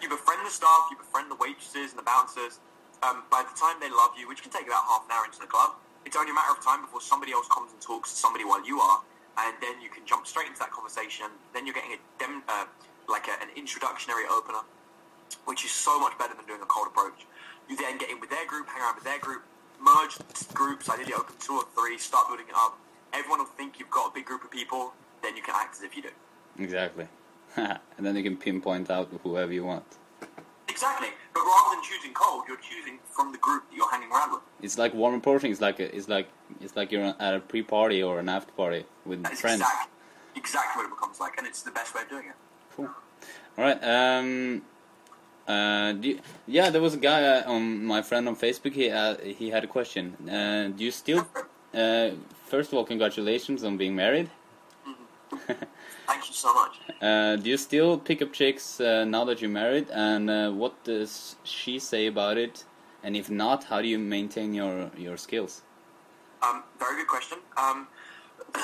[0.00, 2.60] you befriend the staff, you befriend the waitresses and the bouncers.
[3.02, 5.40] Um, by the time they love you, which can take about half an hour into
[5.40, 8.16] the club, it's only a matter of time before somebody else comes and talks to
[8.16, 9.02] somebody while you are,
[9.38, 11.26] and then you can jump straight into that conversation.
[11.52, 12.66] Then you're getting a dem- uh,
[13.08, 14.62] like a, an introductionary opener,
[15.44, 17.26] which is so much better than doing a cold approach.
[17.68, 19.42] You then get in with their group, hang around with their group,
[19.80, 20.16] merge
[20.52, 22.78] groups, ideally open two or three, start building it up.
[23.12, 24.92] Everyone will think you've got a big group of people,
[25.22, 26.10] then you can act as if you do.
[26.58, 27.06] exactly.
[27.56, 29.84] and then you can pinpoint out whoever you want.
[30.74, 31.08] Exactly.
[31.34, 34.40] But rather than choosing cold, you're choosing from the group that you're hanging around with.
[34.60, 35.52] It's like warm approaching.
[35.52, 36.28] It's like a, it's like
[36.60, 39.60] it's like you're at a pre-party or an after party with That friends.
[39.62, 39.92] exactly,
[40.42, 42.36] exactly what it becomes like, and it's the best way of doing it.
[42.74, 42.90] Cool.
[43.56, 43.80] All right.
[43.84, 44.62] Um.
[45.46, 45.92] Uh.
[45.92, 48.72] Do you, yeah, there was a guy uh, on my friend on Facebook.
[48.72, 50.04] He uh, he had a question.
[50.28, 51.26] Uh, do you still?
[51.74, 52.12] Uh,
[52.46, 54.30] first of all, congratulations on being married.
[56.44, 56.78] So much.
[57.00, 59.88] Uh, do you still pick up chicks uh, now that you're married?
[59.90, 62.64] And uh, what does she say about it?
[63.02, 65.62] And if not, how do you maintain your your skills?
[66.42, 67.38] Um, very good question.
[67.56, 67.88] Um,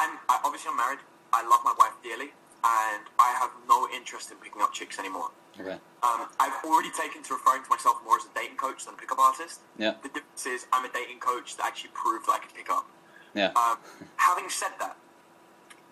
[0.00, 0.98] I'm I, obviously I'm married.
[1.32, 2.30] I love my wife dearly,
[2.62, 5.30] and I have no interest in picking up chicks anymore.
[5.58, 5.78] Okay.
[6.02, 8.98] Um, I've already taken to referring to myself more as a dating coach than a
[8.98, 9.60] pickup artist.
[9.78, 9.94] Yeah.
[10.02, 12.84] The difference is I'm a dating coach that actually proved that I can pick up.
[13.32, 13.56] Yeah.
[13.56, 13.78] Um,
[14.16, 14.98] having said that,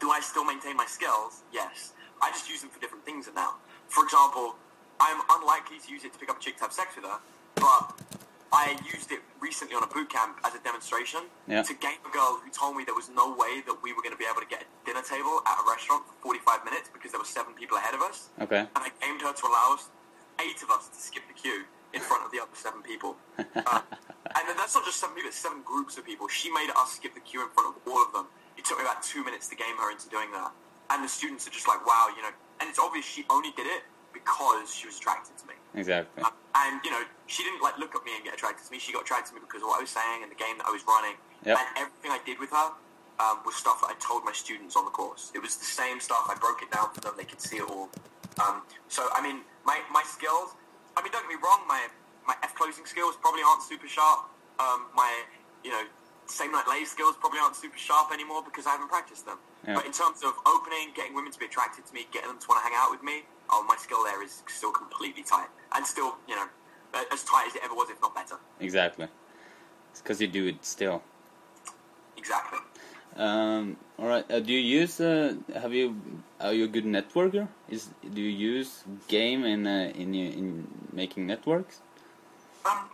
[0.00, 1.42] do I still maintain my skills?
[1.52, 1.92] Yes.
[2.22, 3.54] I just use them for different things now.
[3.88, 4.56] For example,
[5.00, 7.18] I'm unlikely to use it to pick up a chick to have sex with her,
[7.54, 7.94] but
[8.52, 11.62] I used it recently on a boot camp as a demonstration Yeah.
[11.62, 14.12] to game a girl who told me there was no way that we were going
[14.14, 17.12] to be able to get a dinner table at a restaurant for 45 minutes because
[17.12, 18.28] there were seven people ahead of us.
[18.40, 18.60] Okay.
[18.60, 19.88] And I gamed her to allow us,
[20.40, 23.16] eight of us, to skip the queue in front of the other seven people.
[23.68, 23.80] Uh,
[24.36, 26.28] and then that's not just seven people, it's seven groups of people.
[26.28, 28.26] She made us skip the queue in front of all of them.
[28.58, 30.50] It took me about two minutes to game her into doing that.
[30.90, 33.66] And the students are just like, wow, you know, and it's obvious she only did
[33.66, 35.54] it because she was attracted to me.
[35.74, 36.24] Exactly.
[36.24, 38.80] Uh, and, you know, she didn't, like, look at me and get attracted to me.
[38.80, 40.66] She got attracted to me because of what I was saying and the game that
[40.66, 41.14] I was running.
[41.46, 41.54] Yep.
[41.54, 42.74] And everything I did with her
[43.22, 45.30] um, was stuff that I told my students on the course.
[45.36, 46.26] It was the same stuff.
[46.26, 47.14] I broke it down for them.
[47.14, 47.92] They could see it all.
[48.42, 50.56] Um, so, I mean, my, my skills,
[50.96, 51.86] I mean, don't get me wrong, my,
[52.26, 54.26] my F closing skills probably aren't super sharp.
[54.58, 55.12] Um, my,
[55.62, 55.84] you know,
[56.30, 59.38] same like lay skills probably aren't super sharp anymore because I haven't practiced them.
[59.66, 59.74] Yeah.
[59.74, 62.46] But in terms of opening, getting women to be attracted to me, getting them to
[62.48, 65.48] want to hang out with me, oh, my skill there is still completely tight.
[65.74, 66.46] And still, you know,
[67.12, 68.36] as tight as it ever was, if not better.
[68.60, 69.08] Exactly.
[69.90, 71.02] It's because you do it still.
[72.16, 72.58] Exactly.
[73.16, 74.24] Um, all right.
[74.30, 75.00] Uh, do you use?
[75.00, 75.96] Uh, have you?
[76.40, 77.48] Are you a good networker?
[77.68, 81.80] Is do you use game in uh, in in making networks?
[82.64, 82.90] Um,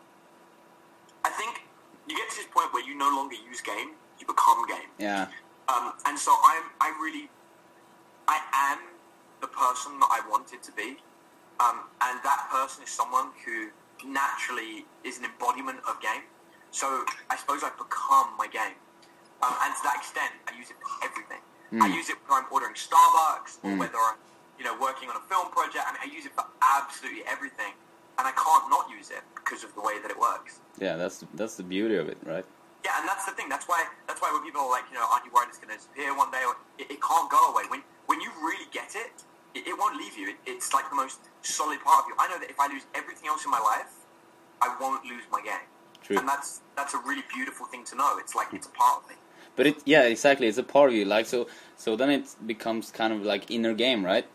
[2.14, 4.86] you get to this point where you no longer use game, you become game.
[5.02, 5.26] Yeah.
[5.66, 7.28] Um, and so I'm, I really,
[8.28, 8.78] I am
[9.40, 11.02] the person that I wanted to be.
[11.58, 13.74] Um, and that person is someone who
[14.06, 16.22] naturally is an embodiment of game.
[16.70, 16.86] So
[17.30, 18.78] I suppose I've become my game.
[19.42, 21.42] Um, and to that extent, I use it for everything.
[21.82, 24.14] I use it when I'm ordering Starbucks or whether I'm,
[24.58, 25.82] you know, working on a film project.
[25.82, 27.74] I mean, I use it for absolutely everything.
[28.18, 30.60] And I can't not use it because of the way that it works.
[30.78, 30.96] Yeah.
[30.96, 32.44] That's that's the beauty of it, right?
[32.84, 33.48] Yeah, and that's the thing.
[33.48, 33.84] That's why.
[34.06, 36.14] That's why when people are like, you know, aren't you worried it's going to disappear
[36.16, 36.42] one day?
[36.46, 37.64] Or it, it can't go away.
[37.68, 39.24] When when you really get it,
[39.54, 40.30] it, it won't leave you.
[40.30, 42.14] It, it's like the most solid part of you.
[42.18, 43.90] I know that if I lose everything else in my life,
[44.60, 45.66] I won't lose my game.
[46.02, 46.18] True.
[46.18, 48.18] And that's that's a really beautiful thing to know.
[48.18, 49.16] It's like it's a part of me.
[49.56, 50.46] But it yeah exactly.
[50.46, 51.04] It's a part of you.
[51.06, 54.26] Like so so then it becomes kind of like inner game, right?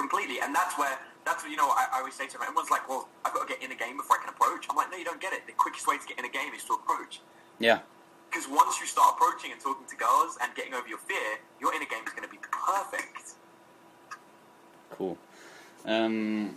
[0.00, 0.38] completely.
[0.42, 0.98] And that's where
[1.30, 1.70] that's what you know.
[1.70, 3.96] I, I always say to everyone, everyone's like, "Well, I've got to get inner game
[3.96, 5.46] before I can approach." I'm like, "No, you don't get it.
[5.46, 7.20] The quickest way to get inner game is to approach."
[7.58, 7.80] Yeah.
[8.30, 11.74] Because once you start approaching and talking to girls and getting over your fear, your
[11.74, 13.34] inner game is going to be perfect.
[14.90, 15.18] Cool.
[15.84, 16.56] Um,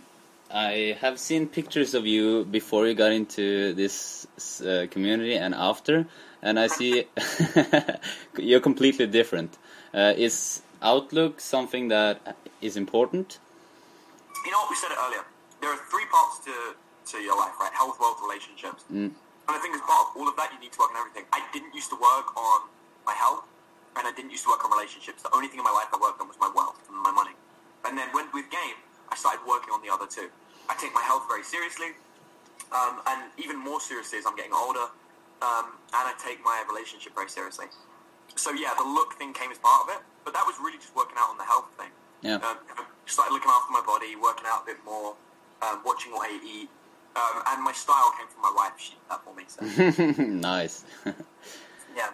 [0.52, 4.26] I have seen pictures of you before you got into this
[4.60, 6.06] uh, community and after,
[6.42, 7.06] and I see
[8.38, 9.56] you're completely different.
[9.92, 13.38] Uh, is Outlook something that is important?
[14.44, 15.24] You know what we said it earlier.
[15.60, 16.76] There are three parts to
[17.12, 17.72] to your life, right?
[17.72, 18.84] Health, wealth, relationships.
[18.88, 19.12] Mm.
[19.12, 21.28] And I think as part of all of that, you need to work on everything.
[21.32, 22.64] I didn't used to work on
[23.04, 23.44] my health,
[23.96, 25.20] and I didn't used to work on relationships.
[25.20, 27.36] The only thing in my life I worked on was my wealth and my money.
[27.84, 28.80] And then when with game,
[29.12, 30.32] I started working on the other two.
[30.68, 31.92] I take my health very seriously,
[32.72, 34.88] um, and even more seriously as I'm getting older,
[35.44, 37.68] um, and I take my relationship very seriously.
[38.36, 40.96] So yeah, the look thing came as part of it, but that was really just
[40.96, 41.92] working out on the health thing.
[42.24, 42.36] Yeah.
[42.36, 42.56] Um,
[43.06, 45.14] started looking after my body, working out a bit more,
[45.62, 46.68] um, watching what I eat,
[47.14, 48.72] um, and my style came from my wife.
[48.78, 50.24] She did that for me.
[50.40, 50.84] Nice.
[51.96, 52.10] yeah.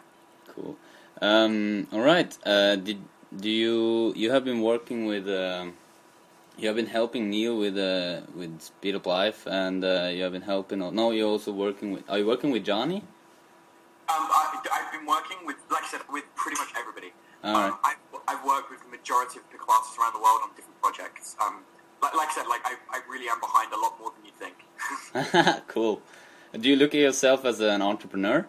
[0.49, 0.77] cool.
[1.23, 2.37] Um, all right.
[2.45, 2.99] Uh, did
[3.37, 5.75] do you you have been working with um
[6.61, 10.33] you have been helping Neil with uh, with Speed Up Life, and uh, you have
[10.33, 10.81] been helping.
[10.81, 12.03] No, you're also working with.
[12.11, 12.99] Are you working with Johnny?
[14.09, 17.13] Um, I, I've been working with, like I said, with pretty much everybody.
[17.45, 17.97] All um, I've,
[18.41, 21.37] I've worked with the majority of pickup artists around the world on different projects.
[21.41, 21.61] Um,
[22.03, 24.33] like, like I said, like I, I really am behind a lot more than you
[24.33, 25.67] think.
[25.69, 26.01] cool.
[26.59, 28.47] Do you look at yourself as an entrepreneur?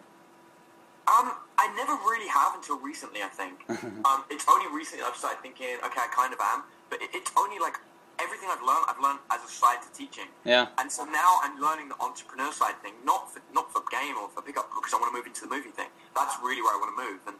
[1.06, 3.22] Um, I never really have until recently.
[3.22, 3.64] I think.
[3.68, 7.30] um, it's only recently I've started thinking, okay, I kind of am, but it, it's
[7.36, 7.76] only like
[8.18, 10.32] everything I've learned, I've learned as a side to teaching.
[10.44, 10.68] Yeah.
[10.78, 14.30] And so now I'm learning the entrepreneur side thing, not for not for game or
[14.30, 15.92] for pickup, because I want to move into the movie thing.
[16.16, 17.36] That's really where I want to move, and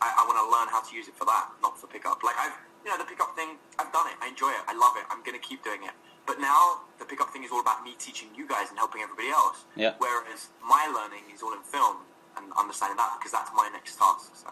[0.00, 2.22] I, I want to learn how to use it for that, not for pickup.
[2.22, 4.16] Like I've, you know, the pickup thing, I've done it.
[4.22, 4.62] I enjoy it.
[4.66, 5.04] I love it.
[5.10, 5.94] I'm gonna keep doing it.
[6.26, 9.28] But now the pickup thing is all about me teaching you guys and helping everybody
[9.28, 9.64] else.
[9.76, 9.94] Yeah.
[9.98, 11.98] Whereas my learning is all in film
[12.36, 14.32] and understanding that because that's my next task.
[14.34, 14.50] So.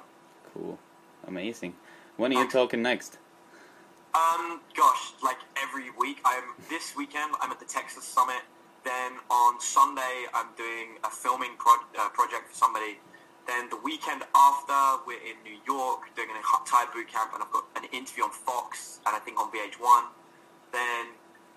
[0.55, 0.79] Cool.
[1.27, 1.75] Amazing.
[2.17, 3.19] When are you talking next?
[4.15, 6.21] Um, gosh, like every week.
[6.25, 7.33] I'm this weekend.
[7.41, 8.43] I'm at the Texas Summit.
[8.85, 12.99] Then on Sunday, I'm doing a filming pro- uh, project for somebody.
[13.53, 17.53] Then the weekend after, we're in New York doing an entire boot camp, and I've
[17.53, 20.03] got an interview on Fox and I think on VH1.
[20.73, 21.07] Then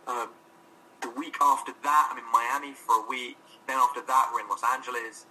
[0.06, 0.28] uh,
[1.02, 3.38] the week after that, I'm in Miami for a week.
[3.68, 5.26] Then after that, we're in Los Angeles.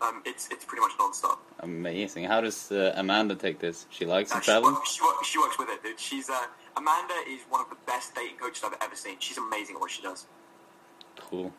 [0.00, 1.38] Um, it's it's pretty much non-stop.
[1.60, 2.24] Amazing.
[2.24, 3.86] How does uh, Amanda take this?
[3.90, 4.70] She likes Uh, to travel.
[4.84, 6.00] she, works, she works with it, dude.
[6.00, 9.16] She's uh, Amanda is one of the best dating coaches I've ever seen.
[9.20, 10.26] She's amazing at what she does.
[11.20, 11.52] Cool.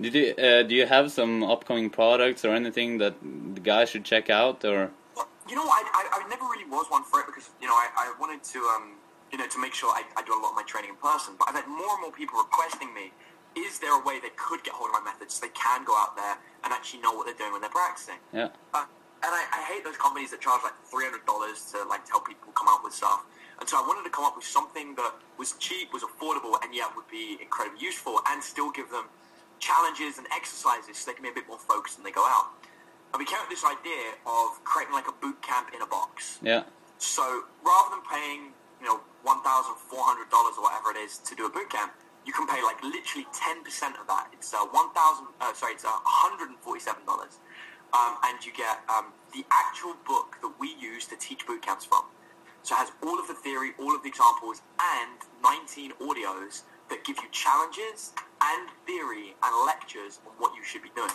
[0.00, 3.14] Did you uh, do you have some upcoming products or anything that
[3.54, 4.90] the guys should check out or?
[5.16, 7.74] Well, you know, I, I, I never really was one for it because you know
[7.74, 8.94] I, I wanted to um
[9.32, 11.34] you know to make sure I, I do a lot of my training in person.
[11.38, 13.10] But I've had more and more people requesting me.
[13.56, 15.96] Is there a way they could get hold of my methods so they can go
[15.98, 18.22] out there and actually know what they're doing when they're practicing?
[18.32, 18.54] Yeah.
[18.72, 18.86] Uh,
[19.18, 22.20] and I, I hate those companies that charge like three hundred dollars to like tell
[22.20, 23.26] people come up with stuff.
[23.58, 26.70] And so I wanted to come up with something that was cheap, was affordable, and
[26.72, 29.10] yet would be incredibly useful, and still give them
[29.58, 32.54] challenges and exercises so they can be a bit more focused when they go out.
[33.12, 35.86] And we came up with this idea of creating like a boot camp in a
[35.86, 36.38] box.
[36.42, 36.64] Yeah.
[36.98, 37.24] So
[37.64, 41.34] rather than paying, you know, one thousand four hundred dollars or whatever it is to
[41.34, 41.92] do a boot camp,
[42.26, 44.28] you can pay like literally ten percent of that.
[44.32, 45.28] It's uh, one thousand.
[45.40, 47.38] Uh, sorry, it's uh, one hundred and forty-seven dollars,
[47.96, 51.84] um, and you get um, the actual book that we use to teach boot camps
[51.84, 52.04] from.
[52.62, 57.04] So it has all of the theory, all of the examples, and nineteen audios that
[57.04, 61.10] give you challenges and theory and lectures on what you should be doing.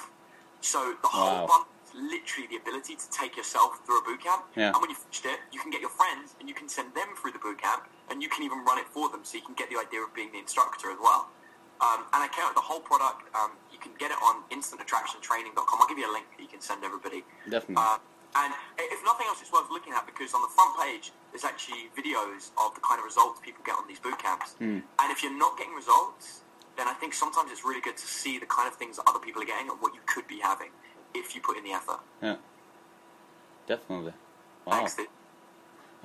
[0.62, 1.48] So the whole Wow.
[1.48, 4.46] bundle is literally the ability to take yourself through a boot camp.
[4.56, 4.72] Yeah.
[4.72, 7.16] And when you've finished it, you can get your friends and you can send them
[7.20, 9.56] through the boot camp and you can even run it for them so you can
[9.56, 11.30] get the idea of being the instructor as well.
[11.82, 13.28] Um, and I came with the whole product.
[13.36, 15.80] Um, you can get it on instantattractiontraining.com.
[15.82, 17.24] I'll give you a link that you can send everybody.
[17.50, 17.76] Definitely.
[17.84, 17.98] Uh,
[18.36, 21.90] and if nothing else, it's worth looking at because on the front page, there's actually
[21.98, 24.54] videos of the kind of results people get on these boot camps.
[24.54, 24.86] Hmm.
[25.02, 26.42] And if you're not getting results,
[26.78, 29.20] then I think sometimes it's really good to see the kind of things that other
[29.20, 30.70] people are getting and what you could be having
[31.16, 32.00] if you put in the effort.
[32.22, 32.36] Yeah.
[33.68, 34.14] Definitely.
[34.66, 34.74] Wow.
[34.74, 34.98] Thanks.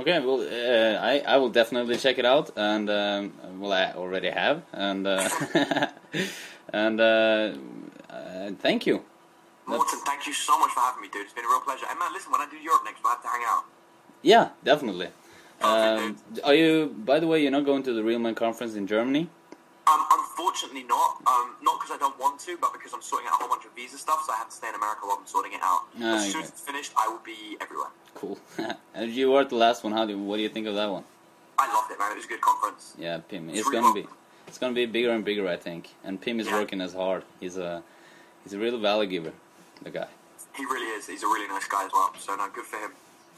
[0.00, 4.30] Okay, well, uh, I I will definitely check it out, and um, well, I already
[4.30, 5.28] have, and uh,
[6.72, 7.52] and uh,
[8.08, 9.02] uh, thank you.
[9.66, 11.26] Morten, thank you so much for having me, dude.
[11.26, 11.86] It's been a real pleasure.
[11.90, 13.64] And man, listen, when I do Europe next, we'll have to hang out.
[14.22, 15.08] Yeah, definitely.
[15.60, 16.94] Um, are you?
[17.04, 19.28] By the way, you're not going to the Real Man conference in Germany?
[19.86, 21.16] Um, unfortunately not.
[21.26, 23.64] Um, not because I don't want to, but because I'm sorting out a whole bunch
[23.64, 25.82] of visa stuff, so I have to stay in America while I'm sorting it out.
[26.00, 27.88] Ah, as soon as it's finished, I will be everywhere.
[28.14, 28.38] Cool.
[28.94, 29.92] and you were at the last one.
[29.92, 30.18] How do?
[30.18, 31.04] What do you think of that one?
[31.58, 32.12] I loved it, man.
[32.12, 32.94] It was a good conference.
[32.98, 33.48] Yeah, Pim.
[33.48, 34.06] It's It's gonna be.
[34.46, 35.90] It's gonna be bigger and bigger, I think.
[36.04, 36.58] And Pim is Yeah.
[36.58, 37.24] working as hard.
[37.40, 37.82] He's a
[38.44, 39.32] he's a real value giver,
[39.82, 40.08] the guy.
[40.56, 41.06] He really is.
[41.06, 42.12] He's a really nice guy as well.
[42.18, 42.92] So, no, good for him.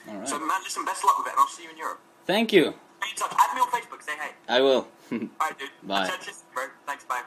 [0.08, 0.28] All right.
[0.28, 2.00] So, man, listen, best luck with it, and I'll see you in Europe.
[2.26, 2.74] Thank you.
[3.00, 3.32] Stay in touch.
[3.38, 4.02] Add me on Facebook.
[4.02, 4.32] Say hey.
[4.48, 4.88] I will.
[5.12, 5.70] All right, dude.
[5.82, 6.10] Bye.
[6.86, 7.22] Thanks, bye.